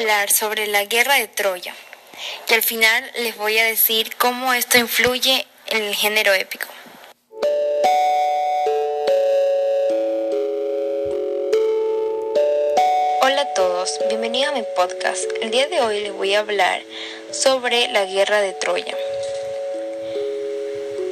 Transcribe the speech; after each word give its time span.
hablar 0.00 0.30
sobre 0.30 0.66
la 0.66 0.86
guerra 0.86 1.16
de 1.16 1.28
Troya 1.28 1.74
y 2.48 2.54
al 2.54 2.62
final 2.62 3.04
les 3.16 3.36
voy 3.36 3.58
a 3.58 3.66
decir 3.66 4.16
cómo 4.16 4.54
esto 4.54 4.78
influye 4.78 5.46
en 5.66 5.82
el 5.82 5.94
género 5.94 6.32
épico. 6.32 6.66
Hola 13.20 13.42
a 13.42 13.54
todos, 13.54 13.98
bienvenidos 14.08 14.54
a 14.54 14.56
mi 14.56 14.64
podcast. 14.74 15.30
El 15.42 15.50
día 15.50 15.68
de 15.68 15.82
hoy 15.82 16.00
les 16.00 16.12
voy 16.14 16.34
a 16.34 16.40
hablar 16.40 16.80
sobre 17.30 17.88
la 17.88 18.06
guerra 18.06 18.40
de 18.40 18.54
Troya. 18.54 18.96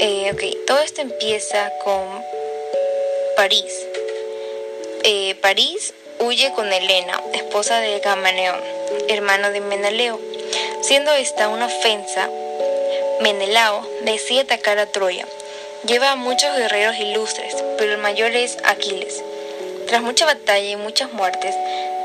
Eh, 0.00 0.30
ok, 0.32 0.66
todo 0.66 0.80
esto 0.80 1.02
empieza 1.02 1.70
con 1.84 2.25
París. 3.36 3.86
Eh, 5.05 5.34
París 5.43 5.93
huye 6.20 6.52
con 6.52 6.73
Helena, 6.73 7.23
esposa 7.34 7.80
de 7.80 8.00
Gamaneón, 8.00 8.77
hermano 9.09 9.50
de 9.50 9.61
Menelao. 9.61 10.18
Siendo 10.82 11.12
esta 11.12 11.49
una 11.49 11.67
ofensa, 11.67 12.29
Menelao 13.21 13.86
decide 14.03 14.40
atacar 14.40 14.79
a 14.79 14.86
Troya. 14.86 15.26
Lleva 15.86 16.12
a 16.12 16.17
muchos 16.17 16.57
guerreros 16.57 16.96
ilustres, 16.98 17.54
pero 17.76 17.93
el 17.93 17.98
mayor 17.98 18.32
es 18.32 18.59
Aquiles. 18.64 19.22
Tras 19.86 20.03
mucha 20.03 20.26
batalla 20.26 20.68
y 20.68 20.76
muchas 20.76 21.12
muertes, 21.12 21.54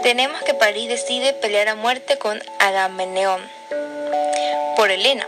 tenemos 0.03 0.41
que 0.43 0.53
París 0.53 0.87
decide 0.89 1.33
pelear 1.33 1.69
a 1.69 1.75
muerte 1.75 2.17
con 2.17 2.41
Agamenón 2.59 3.41
por 4.75 4.91
Helena. 4.91 5.27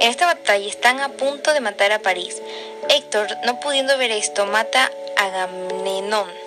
En 0.00 0.10
esta 0.10 0.26
batalla 0.26 0.66
están 0.66 1.00
a 1.00 1.10
punto 1.10 1.54
de 1.54 1.60
matar 1.60 1.92
a 1.92 2.00
París. 2.00 2.42
Héctor, 2.88 3.28
no 3.44 3.60
pudiendo 3.60 3.96
ver 3.98 4.10
esto, 4.10 4.46
mata 4.46 4.90
a 5.16 5.24
Agamenón 5.26 6.42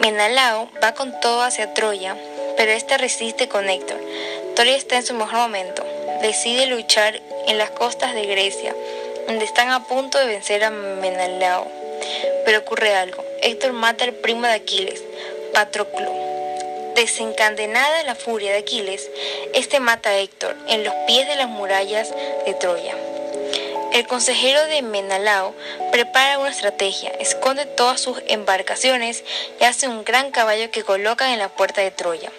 Menalao 0.00 0.68
va 0.82 0.94
con 0.94 1.12
todo 1.20 1.42
hacia 1.42 1.74
Troya, 1.74 2.16
pero 2.60 2.72
este 2.72 2.98
resiste 2.98 3.48
con 3.48 3.70
Héctor. 3.70 3.98
Troya 4.54 4.76
está 4.76 4.96
en 4.96 5.06
su 5.06 5.14
mejor 5.14 5.36
momento. 5.36 5.82
Decide 6.20 6.66
luchar 6.66 7.18
en 7.46 7.56
las 7.56 7.70
costas 7.70 8.14
de 8.14 8.26
Grecia, 8.26 8.76
donde 9.26 9.46
están 9.46 9.70
a 9.70 9.86
punto 9.86 10.18
de 10.18 10.26
vencer 10.26 10.62
a 10.64 10.68
Menalao. 10.68 11.66
Pero 12.44 12.58
ocurre 12.58 12.94
algo. 12.94 13.24
Héctor 13.40 13.72
mata 13.72 14.04
al 14.04 14.12
primo 14.12 14.42
de 14.42 14.52
Aquiles, 14.52 15.02
Patroclo. 15.54 16.12
Desencadenada 16.96 18.02
la 18.02 18.14
furia 18.14 18.52
de 18.52 18.58
Aquiles, 18.58 19.10
este 19.54 19.80
mata 19.80 20.10
a 20.10 20.18
Héctor 20.18 20.54
en 20.68 20.84
los 20.84 20.92
pies 21.06 21.26
de 21.28 21.36
las 21.36 21.48
murallas 21.48 22.12
de 22.44 22.52
Troya. 22.52 22.94
El 23.94 24.06
consejero 24.06 24.66
de 24.66 24.82
Menalao 24.82 25.54
prepara 25.92 26.38
una 26.38 26.50
estrategia, 26.50 27.08
esconde 27.20 27.64
todas 27.64 28.02
sus 28.02 28.22
embarcaciones 28.26 29.24
y 29.58 29.64
hace 29.64 29.88
un 29.88 30.04
gran 30.04 30.30
caballo 30.30 30.70
que 30.70 30.84
colocan 30.84 31.30
en 31.30 31.38
la 31.38 31.48
puerta 31.48 31.80
de 31.80 31.90
Troya. 31.90 32.30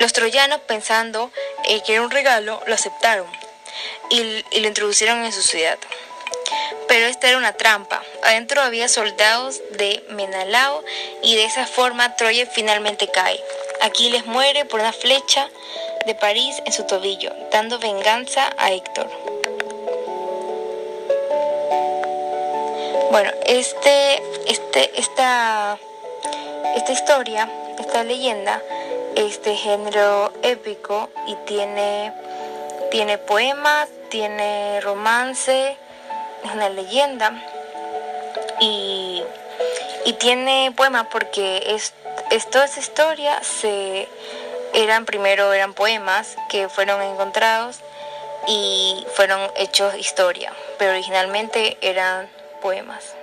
Los 0.00 0.12
troyanos, 0.12 0.60
pensando 0.60 1.30
eh, 1.68 1.82
que 1.86 1.94
era 1.94 2.02
un 2.02 2.10
regalo, 2.10 2.62
lo 2.66 2.74
aceptaron 2.74 3.26
y, 4.10 4.44
lo 4.60 4.68
introducieron 4.68 5.24
en 5.24 5.32
su 5.32 5.42
ciudad. 5.42 5.78
Pero 6.88 7.06
esta 7.06 7.28
era 7.28 7.38
una 7.38 7.54
trampa. 7.54 8.02
Adentro 8.22 8.60
había 8.60 8.88
soldados 8.88 9.60
de 9.72 10.04
Menalao 10.10 10.84
y 11.22 11.36
de 11.36 11.44
esa 11.44 11.66
forma 11.66 12.16
Troya 12.16 12.46
finalmente 12.46 13.08
cae. 13.08 13.40
Aquiles 13.80 14.26
muere 14.26 14.64
por 14.64 14.80
una 14.80 14.92
flecha 14.92 15.48
de 16.06 16.14
París 16.14 16.56
en 16.66 16.72
su 16.72 16.84
tobillo, 16.84 17.32
dando 17.50 17.78
venganza 17.78 18.50
a 18.58 18.72
Héctor. 18.72 19.08
Bueno, 23.10 23.30
este, 23.46 24.22
este, 24.46 24.98
esta, 24.98 25.78
esta 26.76 26.92
historia, 26.92 27.48
esta 27.78 28.04
leyenda 28.04 28.62
es 29.16 29.42
de 29.42 29.54
género 29.54 30.32
épico 30.42 31.10
y 31.26 31.34
tiene, 31.46 32.12
tiene 32.90 33.18
poemas, 33.18 33.88
tiene 34.08 34.80
romance, 34.80 35.76
es 36.44 36.50
una 36.52 36.68
leyenda 36.68 37.32
y, 38.60 39.22
y 40.04 40.12
tiene 40.14 40.72
poemas 40.76 41.06
porque 41.10 41.62
es, 41.74 41.94
es, 42.30 42.48
toda 42.50 42.64
esa 42.64 42.80
historia 42.80 43.42
se 43.42 44.08
eran 44.74 45.04
primero 45.04 45.52
eran 45.52 45.74
poemas 45.74 46.36
que 46.48 46.68
fueron 46.68 47.02
encontrados 47.02 47.80
y 48.48 49.06
fueron 49.14 49.40
hechos 49.56 49.94
historia, 49.96 50.52
pero 50.78 50.92
originalmente 50.92 51.76
eran 51.80 52.28
poemas. 52.60 53.14